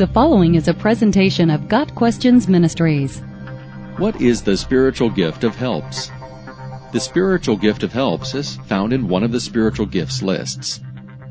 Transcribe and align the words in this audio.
The 0.00 0.06
following 0.06 0.54
is 0.54 0.66
a 0.66 0.72
presentation 0.72 1.50
of 1.50 1.68
Got 1.68 1.94
Questions 1.94 2.48
Ministries. 2.48 3.18
What 3.98 4.18
is 4.18 4.40
the 4.40 4.56
spiritual 4.56 5.10
gift 5.10 5.44
of 5.44 5.54
helps? 5.54 6.10
The 6.92 7.00
spiritual 7.00 7.58
gift 7.58 7.82
of 7.82 7.92
helps 7.92 8.34
is 8.34 8.56
found 8.64 8.94
in 8.94 9.08
one 9.08 9.22
of 9.22 9.30
the 9.30 9.40
spiritual 9.40 9.84
gifts 9.84 10.22
lists. 10.22 10.80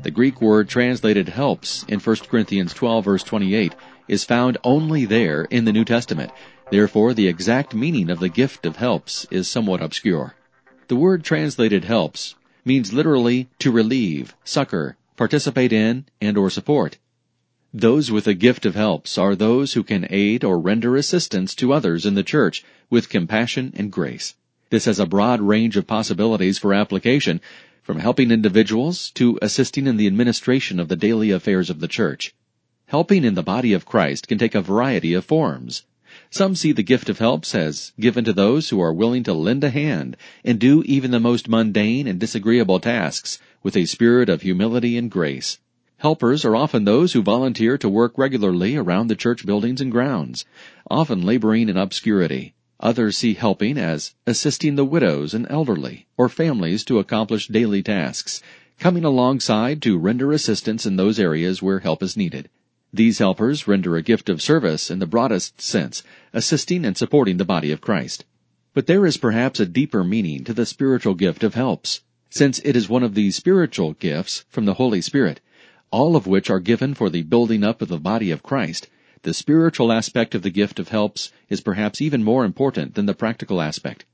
The 0.04 0.12
Greek 0.12 0.40
word 0.40 0.68
translated 0.68 1.28
helps 1.28 1.84
in 1.88 1.98
1 1.98 2.16
Corinthians 2.30 2.72
12 2.72 3.04
verse 3.04 3.24
28 3.24 3.74
is 4.06 4.22
found 4.22 4.56
only 4.62 5.04
there 5.04 5.48
in 5.50 5.64
the 5.64 5.72
New 5.72 5.84
Testament. 5.84 6.30
Therefore, 6.70 7.12
the 7.12 7.26
exact 7.26 7.74
meaning 7.74 8.08
of 8.08 8.20
the 8.20 8.28
gift 8.28 8.64
of 8.64 8.76
helps 8.76 9.26
is 9.32 9.48
somewhat 9.48 9.82
obscure. 9.82 10.36
The 10.86 10.94
word 10.94 11.24
translated 11.24 11.86
helps 11.86 12.36
means 12.64 12.92
literally 12.92 13.48
to 13.58 13.72
relieve, 13.72 14.36
succor, 14.44 14.96
participate 15.16 15.72
in, 15.72 16.04
and 16.20 16.38
or 16.38 16.50
support. 16.50 16.98
Those 17.72 18.10
with 18.10 18.24
the 18.24 18.34
gift 18.34 18.66
of 18.66 18.74
helps 18.74 19.16
are 19.16 19.36
those 19.36 19.74
who 19.74 19.84
can 19.84 20.08
aid 20.10 20.42
or 20.42 20.58
render 20.58 20.96
assistance 20.96 21.54
to 21.54 21.72
others 21.72 22.04
in 22.04 22.14
the 22.14 22.24
church 22.24 22.64
with 22.90 23.08
compassion 23.08 23.72
and 23.76 23.92
grace. 23.92 24.34
This 24.70 24.86
has 24.86 24.98
a 24.98 25.06
broad 25.06 25.40
range 25.40 25.76
of 25.76 25.86
possibilities 25.86 26.58
for 26.58 26.74
application, 26.74 27.40
from 27.80 28.00
helping 28.00 28.32
individuals 28.32 29.12
to 29.12 29.38
assisting 29.40 29.86
in 29.86 29.96
the 29.96 30.08
administration 30.08 30.80
of 30.80 30.88
the 30.88 30.96
daily 30.96 31.30
affairs 31.30 31.70
of 31.70 31.78
the 31.78 31.86
church. 31.86 32.34
Helping 32.86 33.22
in 33.22 33.34
the 33.34 33.42
body 33.42 33.72
of 33.72 33.86
Christ 33.86 34.26
can 34.26 34.36
take 34.38 34.56
a 34.56 34.60
variety 34.60 35.14
of 35.14 35.24
forms. 35.24 35.84
Some 36.28 36.56
see 36.56 36.72
the 36.72 36.82
gift 36.82 37.08
of 37.08 37.20
helps 37.20 37.54
as 37.54 37.92
given 38.00 38.24
to 38.24 38.32
those 38.32 38.70
who 38.70 38.80
are 38.80 38.92
willing 38.92 39.22
to 39.22 39.32
lend 39.32 39.62
a 39.62 39.70
hand 39.70 40.16
and 40.44 40.58
do 40.58 40.82
even 40.86 41.12
the 41.12 41.20
most 41.20 41.48
mundane 41.48 42.08
and 42.08 42.18
disagreeable 42.18 42.80
tasks 42.80 43.38
with 43.62 43.76
a 43.76 43.86
spirit 43.86 44.28
of 44.28 44.42
humility 44.42 44.96
and 44.96 45.08
grace. 45.08 45.58
Helpers 46.00 46.46
are 46.46 46.56
often 46.56 46.86
those 46.86 47.12
who 47.12 47.20
volunteer 47.20 47.76
to 47.76 47.86
work 47.86 48.16
regularly 48.16 48.74
around 48.74 49.08
the 49.08 49.14
church 49.14 49.44
buildings 49.44 49.82
and 49.82 49.92
grounds, 49.92 50.46
often 50.90 51.20
laboring 51.20 51.68
in 51.68 51.76
obscurity. 51.76 52.54
Others 52.80 53.18
see 53.18 53.34
helping 53.34 53.76
as 53.76 54.14
assisting 54.26 54.76
the 54.76 54.84
widows 54.86 55.34
and 55.34 55.46
elderly 55.50 56.06
or 56.16 56.30
families 56.30 56.84
to 56.84 56.98
accomplish 56.98 57.48
daily 57.48 57.82
tasks, 57.82 58.40
coming 58.78 59.04
alongside 59.04 59.82
to 59.82 59.98
render 59.98 60.32
assistance 60.32 60.86
in 60.86 60.96
those 60.96 61.20
areas 61.20 61.60
where 61.60 61.80
help 61.80 62.02
is 62.02 62.16
needed. 62.16 62.48
These 62.94 63.18
helpers 63.18 63.68
render 63.68 63.94
a 63.94 64.02
gift 64.02 64.30
of 64.30 64.40
service 64.40 64.90
in 64.90 65.00
the 65.00 65.06
broadest 65.06 65.60
sense, 65.60 66.02
assisting 66.32 66.86
and 66.86 66.96
supporting 66.96 67.36
the 67.36 67.44
body 67.44 67.72
of 67.72 67.82
Christ. 67.82 68.24
But 68.72 68.86
there 68.86 69.04
is 69.04 69.18
perhaps 69.18 69.60
a 69.60 69.66
deeper 69.66 70.02
meaning 70.02 70.44
to 70.44 70.54
the 70.54 70.64
spiritual 70.64 71.12
gift 71.12 71.44
of 71.44 71.52
helps, 71.52 72.00
since 72.30 72.58
it 72.60 72.74
is 72.74 72.88
one 72.88 73.02
of 73.02 73.14
the 73.14 73.30
spiritual 73.32 73.92
gifts 73.92 74.46
from 74.48 74.64
the 74.64 74.74
Holy 74.80 75.02
Spirit 75.02 75.42
all 75.92 76.14
of 76.14 76.26
which 76.26 76.48
are 76.48 76.60
given 76.60 76.94
for 76.94 77.10
the 77.10 77.22
building 77.22 77.64
up 77.64 77.82
of 77.82 77.88
the 77.88 77.98
body 77.98 78.30
of 78.30 78.44
Christ, 78.44 78.88
the 79.22 79.34
spiritual 79.34 79.90
aspect 79.90 80.36
of 80.36 80.42
the 80.42 80.50
gift 80.50 80.78
of 80.78 80.88
helps 80.88 81.32
is 81.48 81.60
perhaps 81.60 82.00
even 82.00 82.22
more 82.22 82.44
important 82.44 82.94
than 82.94 83.06
the 83.06 83.14
practical 83.14 83.60
aspect. 83.60 84.04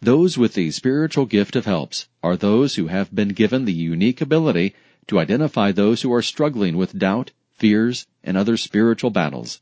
Those 0.00 0.38
with 0.38 0.54
the 0.54 0.70
spiritual 0.70 1.26
gift 1.26 1.56
of 1.56 1.64
helps 1.64 2.06
are 2.22 2.36
those 2.36 2.76
who 2.76 2.86
have 2.86 3.12
been 3.12 3.30
given 3.30 3.64
the 3.64 3.72
unique 3.72 4.20
ability 4.20 4.74
to 5.08 5.18
identify 5.18 5.72
those 5.72 6.02
who 6.02 6.12
are 6.12 6.22
struggling 6.22 6.76
with 6.76 6.98
doubt, 6.98 7.32
fears, 7.52 8.06
and 8.22 8.36
other 8.36 8.56
spiritual 8.56 9.10
battles. 9.10 9.60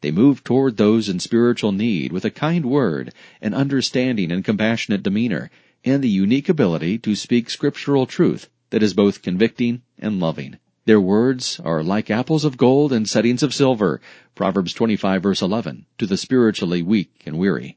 They 0.00 0.10
move 0.10 0.42
toward 0.42 0.76
those 0.76 1.08
in 1.08 1.20
spiritual 1.20 1.72
need 1.72 2.10
with 2.10 2.24
a 2.24 2.30
kind 2.30 2.66
word, 2.66 3.14
an 3.40 3.54
understanding 3.54 4.32
and 4.32 4.44
compassionate 4.44 5.02
demeanor, 5.02 5.50
and 5.84 6.02
the 6.02 6.08
unique 6.08 6.48
ability 6.48 6.98
to 6.98 7.14
speak 7.14 7.48
scriptural 7.48 8.06
truth 8.06 8.48
that 8.70 8.82
is 8.82 8.92
both 8.92 9.22
convicting 9.22 9.82
and 9.98 10.18
loving. 10.18 10.58
Their 10.86 11.00
words 11.00 11.58
are 11.64 11.82
like 11.82 12.12
apples 12.12 12.44
of 12.44 12.56
gold 12.56 12.92
and 12.92 13.08
settings 13.08 13.42
of 13.42 13.52
silver, 13.52 14.00
Proverbs 14.36 14.72
25 14.72 15.20
verse 15.20 15.42
11, 15.42 15.84
to 15.98 16.06
the 16.06 16.16
spiritually 16.16 16.80
weak 16.80 17.24
and 17.26 17.36
weary. 17.36 17.76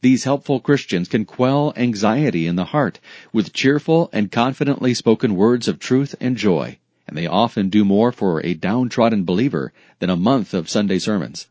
These 0.00 0.24
helpful 0.24 0.58
Christians 0.58 1.06
can 1.06 1.26
quell 1.26 1.74
anxiety 1.76 2.46
in 2.46 2.56
the 2.56 2.64
heart 2.72 2.98
with 3.34 3.52
cheerful 3.52 4.08
and 4.10 4.32
confidently 4.32 4.94
spoken 4.94 5.34
words 5.34 5.68
of 5.68 5.78
truth 5.78 6.14
and 6.18 6.38
joy, 6.38 6.78
and 7.06 7.14
they 7.14 7.26
often 7.26 7.68
do 7.68 7.84
more 7.84 8.10
for 8.10 8.40
a 8.42 8.54
downtrodden 8.54 9.24
believer 9.24 9.74
than 9.98 10.08
a 10.08 10.16
month 10.16 10.54
of 10.54 10.70
Sunday 10.70 10.98
sermons. 10.98 11.48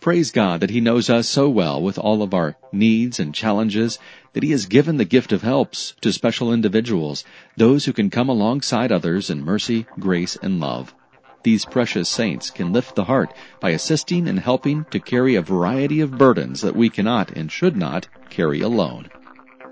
Praise 0.00 0.30
God 0.30 0.60
that 0.60 0.70
He 0.70 0.80
knows 0.80 1.10
us 1.10 1.28
so 1.28 1.48
well 1.48 1.82
with 1.82 1.98
all 1.98 2.22
of 2.22 2.32
our 2.32 2.56
needs 2.72 3.18
and 3.18 3.34
challenges 3.34 3.98
that 4.34 4.42
He 4.42 4.52
has 4.52 4.66
given 4.66 4.98
the 4.98 5.04
gift 5.04 5.32
of 5.32 5.42
helps 5.42 5.94
to 6.00 6.12
special 6.12 6.52
individuals, 6.52 7.24
those 7.56 7.84
who 7.84 7.92
can 7.92 8.10
come 8.10 8.28
alongside 8.28 8.92
others 8.92 9.30
in 9.30 9.44
mercy, 9.44 9.86
grace, 9.98 10.36
and 10.42 10.60
love. 10.60 10.94
These 11.42 11.64
precious 11.64 12.08
saints 12.08 12.50
can 12.50 12.72
lift 12.72 12.94
the 12.94 13.04
heart 13.04 13.32
by 13.60 13.70
assisting 13.70 14.28
and 14.28 14.38
helping 14.38 14.84
to 14.90 15.00
carry 15.00 15.36
a 15.36 15.42
variety 15.42 16.00
of 16.00 16.18
burdens 16.18 16.60
that 16.60 16.76
we 16.76 16.90
cannot 16.90 17.30
and 17.32 17.50
should 17.50 17.76
not 17.76 18.08
carry 18.30 18.60
alone. 18.60 19.08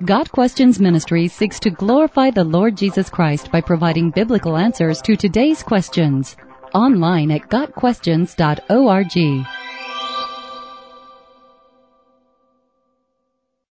Got 0.05 0.31
Questions 0.33 0.81
Ministry 0.81 1.29
seeks 1.29 1.61
to 1.61 1.71
glorify 1.71 2.31
the 2.31 2.45
Lord 2.45 2.77
Jesus 2.77 3.09
Christ 3.09 3.53
by 3.53 3.61
providing 3.61 4.11
biblical 4.11 4.57
answers 4.57 5.01
to 5.03 5.17
today's 5.17 5.63
questions. 5.63 6.37
Online 6.75 7.31
at 7.31 7.49
GotQuestions.org. 7.49 9.47